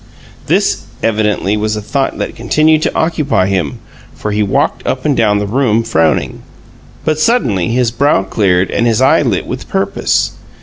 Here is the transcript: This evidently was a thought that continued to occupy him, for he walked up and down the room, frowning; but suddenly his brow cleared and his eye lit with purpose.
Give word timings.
This 0.47 0.85
evidently 1.03 1.55
was 1.55 1.75
a 1.75 1.79
thought 1.83 2.17
that 2.17 2.35
continued 2.35 2.81
to 2.81 2.95
occupy 2.95 3.45
him, 3.45 3.77
for 4.15 4.31
he 4.31 4.41
walked 4.41 4.83
up 4.87 5.05
and 5.05 5.15
down 5.15 5.37
the 5.37 5.45
room, 5.45 5.83
frowning; 5.83 6.41
but 7.05 7.19
suddenly 7.19 7.67
his 7.67 7.91
brow 7.91 8.23
cleared 8.23 8.71
and 8.71 8.87
his 8.87 8.99
eye 8.99 9.21
lit 9.21 9.45
with 9.45 9.69
purpose. 9.69 10.31